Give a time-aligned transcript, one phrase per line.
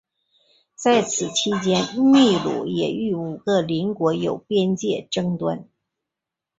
[0.73, 5.69] 在此期间秘鲁也与五个邻国有边界争端。